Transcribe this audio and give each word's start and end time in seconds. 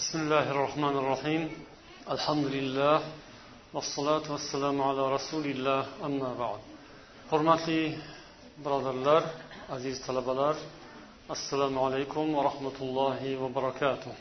بسم 0.00 0.18
الله 0.24 0.46
الرحمن 0.54 0.94
الرحيم 1.02 1.42
الحمد 2.14 2.46
لله 2.56 2.96
والصلاة 3.74 4.26
والسلام 4.34 4.76
على 4.88 5.02
رسول 5.16 5.44
الله 5.54 5.82
أما 6.08 6.30
بعد 6.42 6.60
hurmatli 7.30 7.98
birodarlar 8.64 9.22
aziz 9.70 9.96
talabalar 10.06 10.56
assalomu 11.34 11.78
alaykum 11.86 12.34
va 12.36 12.42
rahmatullohi 12.48 13.40
va 13.42 13.48
barakatuh 13.58 14.12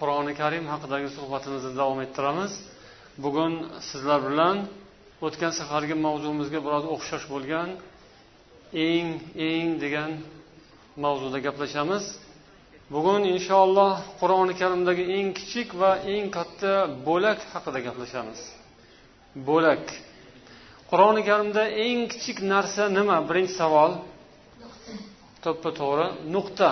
qur'oni 0.00 0.32
karim 0.40 0.64
haqidagi 0.72 1.08
suhbatimizni 1.16 1.72
davom 1.80 2.00
ettiramiz 2.06 2.52
bugun 3.24 3.52
sizlar 3.88 4.20
bilan 4.28 4.56
o'tgan 5.26 5.52
safargi 5.60 5.94
mavzumizga 6.06 6.60
biroz 6.66 6.84
o'xshash 6.94 7.26
bo'lgan 7.32 7.68
eng 8.88 9.08
eng 9.50 9.68
degan 9.84 10.10
mavzuda 11.04 11.38
gaplashamiz 11.46 12.04
Bugun 12.93 13.21
inshaalloh 13.33 13.93
qur'oni 14.19 14.53
karimdagi 14.61 15.03
eng 15.17 15.29
kichik 15.39 15.69
va 15.81 15.91
eng 16.13 16.25
katta 16.37 16.73
bo'lak 17.07 17.39
haqida 17.53 17.79
gaplashamiz. 17.87 18.41
Bo'lak. 19.49 19.83
Qur'oni 20.91 21.21
karimda 21.29 21.63
eng 21.85 21.99
kichik 22.11 22.37
narsa 22.53 22.83
nima? 22.97 23.17
Birinchi 23.29 23.53
savol. 23.61 23.91
To'ppa 25.43 25.69
to'g'ri. 25.79 26.07
Nuqta. 26.35 26.69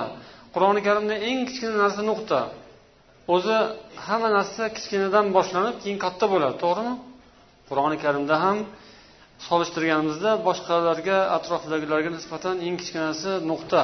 Qur'oni 0.53 0.81
karimda 0.87 1.15
eng 1.29 1.39
kichkina 1.47 1.75
narsa 1.83 2.01
nuqta. 2.11 2.39
O'zi 3.33 3.57
hamma 4.05 4.29
narsa 4.37 4.63
kichkinadan 4.75 5.25
boshlanib 5.37 5.75
keyin 5.81 5.99
katta 6.05 6.25
bo'ladi 6.33 6.55
to'g'rimi? 6.63 6.93
Qur'oni 7.69 7.97
karimda 8.03 8.35
ham 8.43 8.57
solishtirganimizda 9.47 10.31
boshqalarga 10.47 11.17
atrofdagilarga 11.37 12.09
nisbatan 12.17 12.55
eng 12.67 12.75
kichkinasi 12.81 13.31
nuqta 13.51 13.81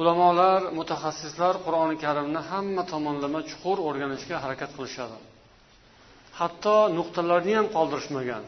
ulamolar 0.00 0.60
mutaxassislar 0.78 1.54
qur'oni 1.66 1.96
karimni 2.04 2.40
hamma 2.50 2.82
tomonlama 2.92 3.40
chuqur 3.50 3.78
o'rganishga 3.88 4.36
harakat 4.44 4.70
qilishadi. 4.76 5.16
Hatto 6.40 6.76
nuqtalarni 6.98 7.52
ham 7.58 7.66
qoldirishmagan 7.76 8.44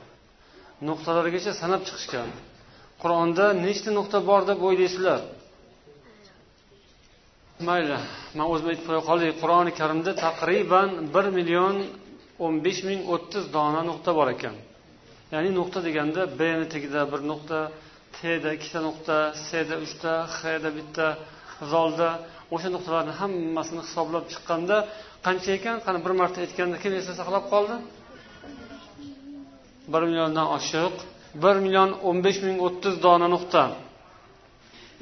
nuqtalargacha 0.89 1.53
sanab 1.63 1.83
chiqishgan. 1.89 2.29
Qur'onda 3.03 3.47
nechta 3.65 3.91
nuqta 3.99 4.19
bor 4.29 4.43
deb 4.51 4.59
o'ylaysizlar? 4.69 5.21
Mayli 7.69 7.99
man 8.37 8.47
o'zim 8.53 8.67
aytib 8.73 8.85
qo'ya 8.89 9.03
qolay 9.11 9.31
qur'oni 9.43 9.73
karimda 9.81 10.13
taqriban 10.27 10.89
bir 11.15 11.27
million 11.39 11.77
o'n 12.45 12.55
besh 12.67 12.81
ming 12.89 13.01
o'ttiz 13.15 13.45
dona 13.57 13.81
nuqta 13.91 14.11
bor 14.19 14.29
ekan. 14.37 14.57
Ya'ni 15.33 15.51
nuqta 15.59 15.79
deganda 15.87 16.23
bni 16.41 16.67
tagida 16.73 17.01
bir 17.13 17.21
nuqta 17.31 17.59
teda 18.19 18.49
ikkita 18.57 18.81
nuqta 18.89 19.17
seda 19.49 19.75
uchta 19.85 20.13
hda 20.37 20.71
bitta 20.79 21.07
zolda 21.73 22.09
o'sha 22.55 22.69
nuqtalarni 22.75 23.13
hammasini 23.21 23.83
hisoblab 23.87 24.25
chiqqanda 24.33 24.77
qancha 25.27 25.51
ekan? 25.59 25.77
Qani 25.87 25.99
bir 26.05 26.13
marta 26.21 26.39
aytganda 26.45 26.77
kim 26.83 26.93
esda 27.01 27.15
saqlab 27.21 27.45
qoldi. 27.53 27.77
Bir 29.93 30.03
milliondan 30.09 30.47
oshiq 30.57 30.95
bir 31.43 31.57
million 31.65 31.91
o'n 32.09 32.19
besh 32.27 32.39
ming 32.47 32.59
o'ttiz 32.67 32.95
dona 33.07 33.29
nuqta. 33.35 33.63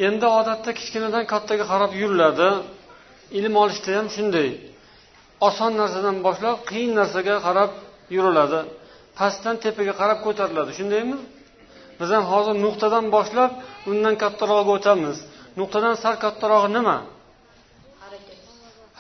Endi 0.06 0.26
odatda 0.38 0.70
kichkinadan 0.78 1.24
kattaga 1.32 1.64
qarab 1.72 1.92
yuriladi. 2.00 2.48
Ilm 3.38 3.54
olishda 3.62 3.90
ham 3.98 4.06
shunday. 4.16 4.48
Oson 5.48 5.72
narsadan 5.80 6.16
boshlab 6.26 6.58
qiyin 6.70 6.92
narsaga 7.00 7.36
qarab 7.46 7.70
yuriladi. 8.16 8.60
Pastdan 9.18 9.56
tepaga 9.64 9.94
qarab 10.00 10.18
ko'tariladi. 10.26 10.70
Shundaymi? 10.78 11.16
Biz 12.00 12.08
ham 12.14 12.24
hozir 12.32 12.54
nuqtadan 12.64 13.04
boshlab 13.16 13.50
undan 13.90 14.14
kattaroqqa 14.22 14.72
o'tamiz. 14.78 15.16
Nuqtadan 15.58 15.94
sal 16.02 16.14
kattarog'i 16.24 16.70
nima? 16.76 16.96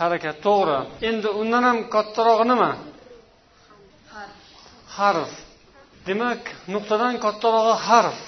Harakat. 0.00 0.36
To'g'ri. 0.46 0.78
Endi 1.08 1.28
undan 1.40 1.62
ham 1.68 1.78
kattarog'i 1.94 2.46
nima? 2.52 2.70
Harf. 4.96 5.32
Demak 6.06 6.42
nuqtadan 6.74 7.14
kattarog'i 7.24 7.74
harf. 7.88 8.18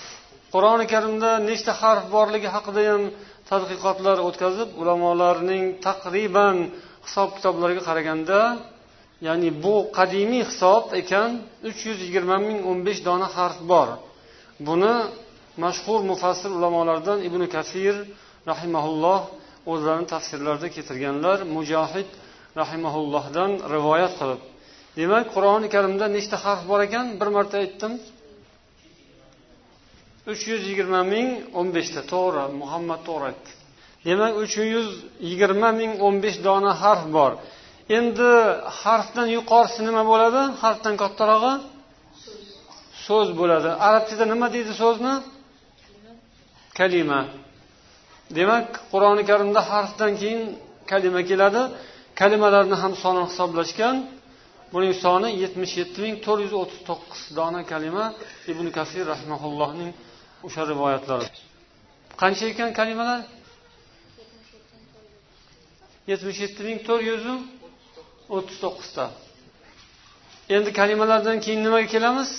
Qur'oni 0.54 0.86
karimda 0.92 1.30
nechta 1.48 1.72
harf 1.82 2.04
borligi 2.14 2.48
haqida 2.56 2.82
ham 2.90 3.02
tadqiqotlar 3.50 4.18
o'tkazib 4.28 4.70
ulamolarning 4.80 5.64
taqriban 5.86 6.56
hisob 7.06 7.28
kitoblariga 7.36 7.82
qaraganda 7.88 8.40
ya'ni 9.26 9.50
bu 9.64 9.74
qadimiy 9.98 10.44
hisob 10.50 10.84
ekan 11.00 11.30
uch 11.68 11.80
yuz 11.88 11.98
yigirma 12.06 12.36
ming 12.46 12.58
o'n 12.70 12.78
besh 12.86 13.00
dona 13.08 13.28
harf 13.36 13.58
bor. 13.72 13.88
Buni 14.66 14.94
mashhur 15.64 16.00
mufassir 16.10 16.50
ulamolardan 16.58 17.18
ibn 17.28 17.42
kasir 17.54 17.94
rahimaulloh 18.50 19.20
o'zlarini 19.72 20.08
tafsirlarida 20.14 20.68
keltirganlar 20.76 21.38
mujohid 21.56 22.08
rahimaullohdan 22.60 23.50
rivoyat 23.74 24.12
qilib 24.20 24.40
demak 24.98 25.26
qur'oni 25.34 25.68
karimda 25.74 26.06
nechta 26.16 26.36
harf 26.44 26.62
bor 26.70 26.80
ekan? 26.86 27.06
Bir 27.20 27.28
marta 27.36 27.56
aytdim. 27.64 27.92
Uch 30.32 30.42
yuz 30.50 30.62
yigirma 30.70 31.00
ming 31.14 31.28
o'n 31.58 31.68
beshta. 31.76 32.00
To'g'ri 32.12 32.44
muhammad 32.62 33.00
to'g'ri 33.08 33.24
aytdi. 33.30 33.50
Demak 34.06 34.32
uch 34.42 34.54
yuz 34.74 34.88
yigirma 35.28 35.70
ming 35.80 35.92
o'n 36.06 36.16
besh 36.24 36.38
dona 36.46 36.72
harf 36.82 37.04
bor. 37.16 37.32
Endi 37.98 38.30
harfdan 38.80 39.28
yuqorisi 39.36 39.80
nima 39.88 40.02
bo'ladi? 40.10 40.42
Harfdan 40.62 40.94
kattarog'i 41.02 41.54
so'z 43.06 43.28
bo'ladi. 43.40 43.70
Arabchada 43.88 44.24
nima 44.32 44.46
deydi 44.54 44.72
so'zni? 44.82 45.14
Kalima. 46.78 47.20
Demak 48.36 48.68
qur'oni 48.92 49.22
karimda 49.30 49.60
harfdan 49.70 50.12
keyin 50.20 50.42
kalima 50.90 51.20
keladi. 51.30 51.62
Kalimalarni 52.20 52.76
ham 52.82 52.92
sonini 53.02 53.26
hisoblashgan. 53.30 53.96
Buning 54.72 54.94
soni 55.04 55.28
yetmish 55.42 55.74
yetti 55.80 55.98
ming 56.04 56.14
to'rt 56.26 56.40
yuz 56.44 56.54
o'ttiz 56.60 56.80
to'qqiz 56.88 57.22
dona 57.38 57.60
kalima. 57.72 58.04
Ibn 58.52 58.66
kasir 58.78 59.04
rahimaullohning 59.12 59.90
o'sha 60.46 60.62
rivoyatlari. 60.72 61.26
Qancha 62.22 62.44
ekan 62.52 62.70
kalimalar? 62.80 63.20
yetmish 66.10 66.38
yetti 66.44 66.62
ming 66.68 66.78
to'rt 66.86 67.04
yuz 67.10 67.24
o'ttiz 68.36 68.58
to'qqizta. 68.64 69.04
Endi 70.56 70.70
kalimalardan 70.80 71.38
keyin 71.44 71.60
nimaga 71.66 71.88
kelamiz? 71.94 72.30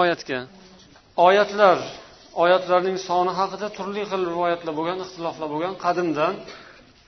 Oyatga. 0.00 0.38
Oyatlar 1.26 1.78
oyatlarning 2.42 2.96
soni 3.08 3.32
haqida 3.40 3.68
turli 3.76 4.02
xil 4.10 4.22
rivoyatlar 4.32 4.72
bo'lgan 4.78 4.98
ixtiloflar 5.04 5.48
bo'lgan 5.54 5.74
qadimdan. 5.84 6.34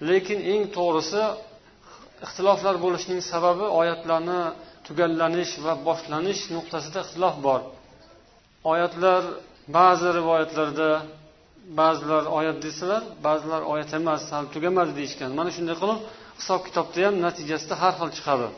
Lekin 0.09 0.39
eng 0.53 0.63
to'g'risi 0.77 1.23
ixtiloflar 2.27 2.75
bo'lishining 2.85 3.23
sababi 3.33 3.67
oyatlarni 3.81 4.41
tugallanish 4.87 5.53
va 5.65 5.73
boshlanish 5.89 6.43
nuqtasida 6.57 6.99
ixtilof 7.05 7.37
bor. 7.47 7.61
Oyatlar 8.73 9.23
ba'zi 9.79 10.09
rivoyatlarda 10.19 10.91
ba'zilar 11.81 12.25
oyat 12.39 12.59
desalar 12.67 13.03
ba'zilar 13.27 13.63
oyat 13.73 13.91
emas 13.99 14.23
hali 14.35 14.49
tugamadi 14.55 14.93
deyishgan. 14.99 15.31
Mana 15.39 15.51
shunday 15.57 15.77
qilib 15.83 16.01
hisob 16.39 16.61
kitobda 16.67 17.01
ham 17.07 17.15
natijasida 17.27 17.75
har 17.83 17.93
xil 18.01 18.11
chiqadi. 18.17 18.49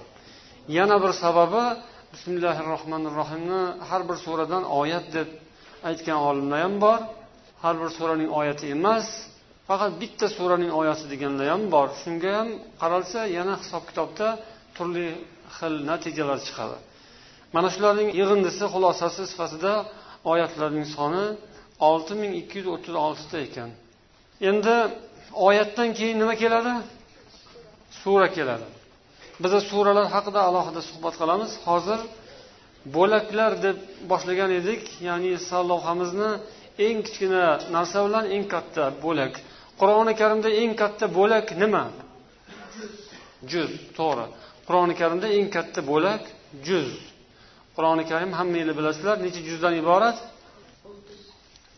Yana 0.79 0.97
bir 1.05 1.13
sababi 1.25 1.63
bismillahi 2.13 2.63
rohmanir 2.73 3.13
rohimni 3.21 3.63
har 3.89 4.03
bir 4.09 4.17
suradan 4.25 4.63
oyat 4.81 5.07
deb 5.17 5.29
aytgan 5.89 6.19
olimlar 6.29 6.61
ham 6.67 6.75
bor. 6.85 7.01
Har 7.63 7.75
bir 7.81 7.91
suraning 7.99 8.31
oyati 8.41 8.67
emas. 8.77 9.07
Faqat 9.69 9.93
bitta 10.03 10.27
suraning 10.37 10.73
oyati 10.81 11.05
deganlar 11.13 11.47
ham 11.55 11.63
bor. 11.75 11.89
Shunga 12.03 12.31
ham 12.39 12.49
qaralsa 12.83 13.21
yana 13.37 13.55
hisob 13.63 13.83
kitobda 13.91 14.29
turli 14.77 15.09
xil 15.57 15.75
natijalar 15.91 16.39
chiqadi. 16.47 16.77
Mana 17.55 17.69
shularning 17.75 18.09
yig'indisi 18.21 18.65
xulosasi 18.75 19.23
sifatida 19.33 19.73
oyatlarning 20.33 20.87
soni 20.97 21.25
olti 21.89 22.15
ming 22.23 22.33
ikki 22.41 22.57
yuz 22.59 22.69
o'ttiz 22.75 22.95
oltita 23.07 23.37
ekan. 23.47 23.71
Endi 24.51 24.77
oyatdan 25.49 25.89
keyin 25.99 26.17
nima 26.23 26.35
keladi? 26.43 26.73
Sura 28.01 28.29
keladi. 28.37 28.67
Biza 29.43 29.61
suralar 29.71 30.07
haqida 30.15 30.41
alohida 30.49 30.81
suhbat 30.91 31.15
qilamiz. 31.21 31.53
Hozir 31.69 32.01
bo'laklar 32.97 33.53
deb 33.67 33.79
boshlagan 34.11 34.51
edik. 34.61 34.83
Ya'ni 35.09 35.33
lavhamizni 35.71 36.31
eng 36.87 36.99
kichkina 37.07 37.45
narsa 37.75 37.99
bilan 38.07 38.25
eng 38.35 38.45
katta 38.55 38.85
bo'lak. 39.05 39.33
Qur'oni 39.81 40.13
karimda 40.21 40.51
eng 40.63 40.73
katta 40.83 41.07
bo'lak 41.19 41.47
nima? 41.63 41.85
Juz 43.51 43.71
to'g'ri. 43.99 44.27
Qur'oni 44.67 44.95
karimda 45.01 45.29
eng 45.39 45.49
katta 45.57 45.81
bo'lak 45.93 46.23
juz. 46.67 46.91
Qur'oni 47.77 48.05
karim 48.11 48.31
hammanglar 48.39 48.75
bilasizlar 48.79 49.17
necha 49.25 49.41
juzdan 49.49 49.75
iborat? 49.83 50.17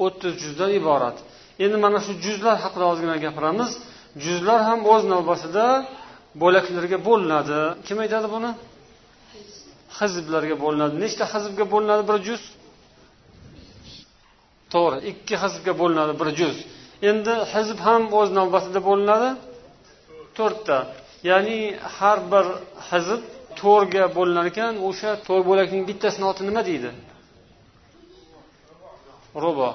O'ttiz 0.04 0.32
juzdan 0.42 0.70
iborat. 0.80 1.16
Endi 1.64 1.76
mana 1.84 1.98
shu 2.06 2.12
juzlar 2.24 2.56
haqida 2.64 2.84
ozgina 2.92 3.16
gapiramiz. 3.24 3.70
Juzlar 4.24 4.60
ham 4.68 4.80
o'z 4.92 5.02
navbatida 5.12 5.66
bo'laklarga 6.42 6.98
bo'linadi. 7.08 7.60
Kim 7.86 7.96
aytadi 8.04 8.28
buni? 8.34 8.50
Hizblarga 9.98 10.56
bo'linadi. 10.64 10.94
Nechta 11.04 11.24
hizbga 11.34 11.64
bo'linadi? 11.72 12.02
Bir 12.10 12.18
juz? 12.28 12.42
To'g'ri 14.72 14.98
ikki 15.10 15.34
hizbga 15.42 15.72
bo'linadi 15.80 16.12
bir 16.20 16.28
juz. 16.38 16.56
Endi 17.10 17.34
hizb 17.52 17.78
ham 17.86 18.02
o'z 18.20 18.28
navbatida 18.38 18.80
bo'linadi. 18.88 19.28
To'rtta. 20.38 20.78
Ya'ni 21.30 21.58
har 21.96 22.18
bir 22.32 22.46
hizb 22.90 23.22
to'rga 23.60 24.04
bo'linar 24.16 24.44
ekan. 24.52 24.72
O'sha 24.88 25.10
to'rt 25.26 25.44
bo'lakning 25.50 25.82
bittasini 25.90 26.24
oti 26.30 26.42
nima 26.48 26.62
deydi? 26.70 26.90
Rubo 29.44 29.68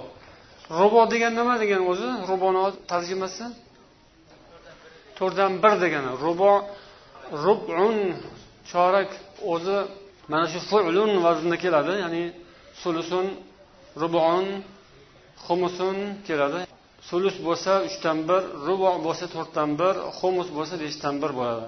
rubo 0.79 1.01
degan 1.13 1.33
nima 1.39 1.55
degani 1.61 1.83
o'zi? 1.91 2.09
Ruboni 2.29 2.61
tarjimasi? 2.91 3.45
To'rtdan 5.17 5.51
bir 5.63 5.73
degani. 5.83 6.11
Rubo 6.23 6.51
rubun 7.43 7.95
chorak 8.71 9.09
o'zi 9.53 9.77
mana 10.29 10.45
shu 10.51 10.59
fulun 10.69 11.11
vaznda 11.25 11.57
keladi 11.63 11.93
ya'ni 12.03 12.23
sulusun 12.81 13.25
rubon 14.01 14.45
xumusun 15.45 15.97
keladi. 16.27 16.61
Sulus 17.09 17.35
bo'lsa 17.47 17.71
uchdan 17.87 18.17
bir 18.29 18.41
rubo 18.67 18.91
bo'lsa 19.05 19.25
to'rtdan 19.33 19.69
bir 19.81 19.95
xumus 20.17 20.49
bo'lsa 20.57 20.75
beshdan 20.83 21.15
bir 21.23 21.31
bo'ladi. 21.39 21.67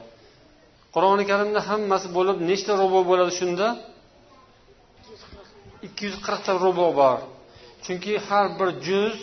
Qur'oni 0.93 1.23
karimda 1.31 1.59
hammasi 1.69 2.07
bo'lib 2.17 2.37
nechta 2.49 2.73
rubo 2.81 2.99
bo'ladi 3.09 3.33
shunda? 3.39 3.67
Ikki 5.87 6.01
yuz 6.07 6.17
qirqta 6.25 6.51
rubo 6.65 6.87
bor. 6.99 7.19
Chunki 7.85 8.13
har 8.27 8.45
bir 8.59 8.69
juz 8.87 9.15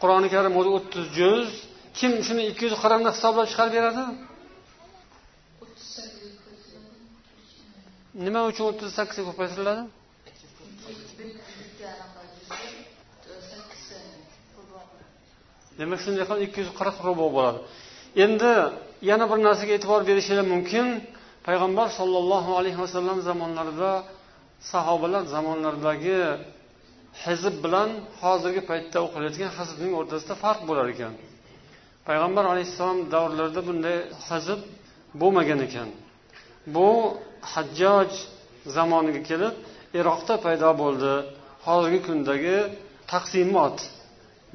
qur'oni 0.00 0.28
karim 0.34 0.54
o'zi 0.60 0.70
o'ttiz 0.76 1.04
juz 1.18 1.48
kim 1.98 2.12
shuni 2.26 2.42
ikki 2.50 2.62
yuz 2.66 2.74
qirqni 2.82 3.10
hisoblab 3.16 3.46
chiqarib 3.50 3.74
beradi? 3.78 4.04
Nima 8.24 8.40
uchun 8.50 8.64
o'ttiz 8.70 8.90
sakkizga 8.98 9.24
ko'paytiriladi 9.30 9.82
demak 15.80 16.00
shunday 16.04 16.24
qilib 16.28 16.42
ikki 16.46 16.58
yuz 16.62 16.70
qirq 16.78 16.96
rubo 17.06 17.26
bo'ladi. 17.36 17.60
Endi 18.24 18.52
yana 19.10 19.24
bir 19.30 19.38
narsaga 19.46 19.72
e'tibor 19.78 20.00
berishinglar 20.10 20.46
mumkin. 20.54 20.86
Payg'ambar 21.46 21.88
sollallohu 21.98 22.50
alayhi 22.60 22.78
vasallam 22.84 23.18
zamonlarida 23.28 23.92
sahobalar 24.72 25.22
zamonlaridagi 25.34 26.20
hizb 27.24 27.54
bilan 27.64 27.88
hozirgi 28.22 28.62
paytda 28.70 28.98
o'qilayotgan 29.06 29.50
hizbning 29.58 29.92
o'rtasida 30.00 30.34
farq 30.44 30.60
bo'lar 30.68 30.86
ekan. 30.94 31.12
Payg'ambar 32.08 32.44
alayhissalom 32.52 32.98
davrlarida 33.14 33.60
bunday 33.68 33.96
hizb 34.28 34.60
bo'lmagan 35.20 35.60
ekan. 35.66 35.88
Bu 36.74 36.88
hajjoj 37.52 38.10
zamoniga 38.76 39.20
kelib 39.28 39.54
iroqda 39.98 40.34
paydo 40.44 40.70
bo'ldi. 40.82 41.12
Hozirgi 41.66 42.00
kundagi 42.08 42.56
taqsimot. 43.12 43.76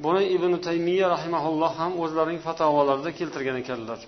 Buni 0.04 0.22
ibn 0.36 0.52
taymiya 0.66 1.06
rahimaulloh 1.14 1.72
ham 1.80 1.92
o'zlarining 2.02 2.40
fatavolarida 2.48 3.10
keltirgan 3.18 3.56
ekanlar. 3.62 4.00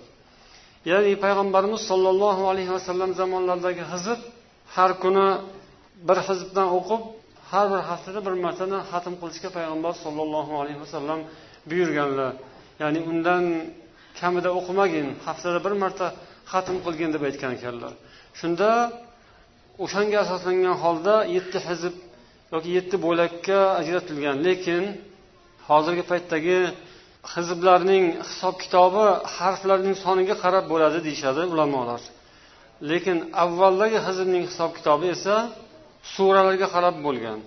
Ya'ni 0.91 1.13
payg'ambarimiz 1.23 1.81
sollallohu 1.89 2.43
alayhi 2.51 2.71
vasallam 2.77 3.11
zamonlaridagi 3.19 3.83
hizb 3.93 4.19
har 4.75 4.91
kuni 5.03 5.27
bir 6.07 6.17
hizbdan 6.27 6.67
o'qib 6.77 7.01
har 7.51 7.65
bir 7.71 7.81
haftada 7.89 8.19
bir 8.27 8.35
martadan 8.45 8.81
xatm 8.91 9.13
qilishga 9.21 9.49
payg'ambar 9.57 9.93
sollallohu 10.03 10.53
alayhi 10.61 10.79
vasallam 10.83 11.19
buyurganlar. 11.69 12.31
Ya'ni 12.81 12.99
undan 13.11 13.43
kamida 14.19 14.49
o'qimagin 14.59 15.07
haftada 15.25 15.59
bir 15.65 15.73
marta 15.83 16.07
xatm 16.51 16.77
qilgin 16.85 17.09
deb 17.15 17.23
aytgan 17.29 17.51
ekanlar. 17.57 17.93
Shunda 18.39 18.69
o'shanga 19.83 20.17
asoslangan 20.25 20.75
holda 20.83 21.15
yetti 21.35 21.59
hizb 21.67 21.95
yoki 22.53 22.69
yetti 22.77 22.95
bo'lakka 23.05 23.59
ajratilgan. 23.81 24.37
Lekin 24.47 24.83
hozirgi 25.69 26.03
paytdagi 26.11 26.59
hizblarning 27.33 28.05
hisob 28.29 28.55
kitobi 28.63 29.05
harflarning 29.37 29.95
soniga 30.05 30.35
qarab 30.43 30.65
bo'ladi 30.71 30.99
deyishadi 31.07 31.41
ulamolar. 31.53 32.01
Lekin 32.89 33.17
avvaldagi 33.43 33.99
hizbning 34.07 34.43
hisob 34.49 34.71
kitobi 34.77 35.07
esa 35.15 35.35
suralarga 36.13 36.67
qarab 36.75 36.95
bo'lgan. 37.05 37.39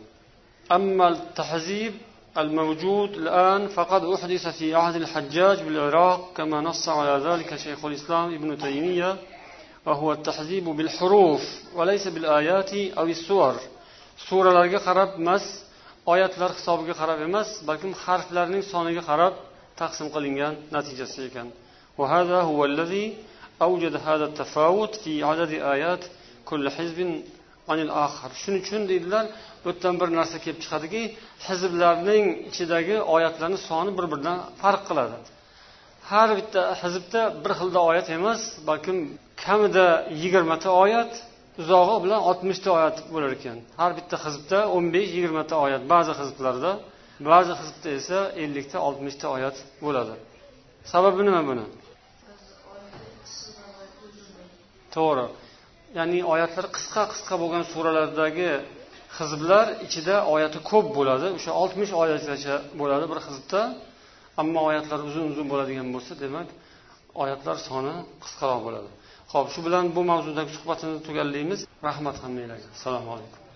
Ammal 0.76 1.14
tahzib 1.38 1.94
الموجود 2.38 3.10
الآن 3.10 3.68
فقد 3.68 4.04
أحدث 4.04 4.48
في 4.58 4.74
عهد 4.74 4.96
الحجاج 4.96 5.62
بالعراق 5.62 6.32
كما 6.36 6.60
نص 6.60 6.88
على 6.88 7.24
ذلك 7.24 7.56
شيخ 7.56 7.84
الإسلام 7.84 8.34
ابن 8.34 8.58
تيمية 8.58 9.16
وهو 9.86 10.12
التحذيب 10.12 10.64
بالحروف 10.64 11.42
وليس 11.74 12.08
بالآيات 12.08 12.74
أو 12.98 13.06
السور. 13.06 13.54
suralarga 14.26 14.80
qarab 14.88 15.10
emas 15.20 15.44
oyatlar 16.12 16.50
hisobiga 16.58 16.94
qarab 17.00 17.18
emas 17.28 17.48
balkim 17.68 17.92
harflarning 18.04 18.62
soniga 18.72 19.02
qarab 19.10 19.34
taqsim 19.80 20.06
qilingan 20.14 20.54
natijasi 20.74 21.20
ekan 21.30 21.48
وهذا 21.98 22.40
هو 22.40 22.64
الذي 22.64 23.16
أوجد 23.62 23.94
هذا 23.96 24.24
التفاوت 24.24 24.94
في 24.94 25.22
عدد 25.22 25.50
آيات 25.74 26.04
كل 26.44 26.70
حزب 26.70 27.22
shuning 28.42 28.62
uchun 28.64 28.82
deydilar 28.90 29.24
bu 29.62 29.68
yerdan 29.70 29.94
bir 30.00 30.08
narsa 30.18 30.36
kelib 30.44 30.60
chiqadiki 30.64 31.02
hizblarning 31.46 32.24
ichidagi 32.50 32.96
oyatlarni 33.14 33.58
soni 33.68 33.90
bir 33.98 34.06
biridan 34.12 34.38
farq 34.60 34.82
qiladi. 34.88 35.16
Har 36.10 36.28
bitta 36.38 36.62
hizbda 36.82 37.20
bir 37.42 37.52
xilda 37.58 37.80
oyat 37.90 38.06
emas 38.18 38.42
balkim 38.68 38.98
kamida 39.44 39.86
yigirmata 40.22 40.70
oyat 40.84 41.12
uzog'i 41.62 41.96
bilan 42.04 42.20
oltmishta 42.28 42.68
oyat 42.78 42.96
bo'lar 43.12 43.30
ekan. 43.38 43.58
Har 43.80 43.92
bitta 43.98 44.16
hizbda 44.26 44.58
o'n 44.74 44.84
besh 44.94 45.10
yigirmata 45.16 45.54
oyat 45.64 45.82
ba'zi 45.92 46.12
hizblarda 46.20 46.70
ba'zi 47.30 47.52
hizbda 47.60 47.88
esa 47.98 48.18
ellikta 48.42 48.78
oltmishta 48.88 49.26
oyat 49.36 49.56
bo'ladi. 49.84 50.14
Sababi 50.92 51.20
nima 51.28 51.42
buni? 51.50 51.64
To'g'ri. 54.94 55.26
Ya'ni 55.96 56.20
oyatlar 56.32 56.66
qisqa 56.76 57.02
qisqa 57.12 57.34
bo'lgan 57.42 57.64
suralardagi 57.72 58.50
hizblar 59.18 59.66
ichida 59.86 60.16
oyati 60.34 60.58
ko'p 60.70 60.86
bo'ladi. 60.98 61.26
O'sha 61.38 61.52
oltmish 61.62 61.92
oyatgacha 62.02 62.54
bo'ladi 62.80 63.04
bir 63.12 63.18
hizbda. 63.26 63.60
Ammo 64.40 64.60
oyatlar 64.70 64.98
uzun 65.08 65.24
uzun 65.30 65.46
bo'ladigan 65.52 65.88
bo'lsa 65.94 66.12
demak 66.24 66.48
oyatlar 67.22 67.56
soni 67.68 67.94
qisqaroq 68.22 68.60
bo'ladi. 68.66 68.88
Ho'p 69.32 69.46
shu 69.54 69.60
bilan 69.66 69.84
bu 69.96 70.00
mavzudagi 70.10 70.50
suhbatimizni 70.56 71.02
tugallaymiz 71.08 71.60
rahmat 71.88 72.16
hammanglarga 72.22 72.68
assalomu 72.76 73.10
alaykum. 73.16 73.47